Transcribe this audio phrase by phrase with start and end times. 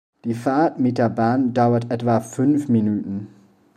[0.25, 3.27] Die Fahrt mit der Bahn dauert etwa fünf Minuten.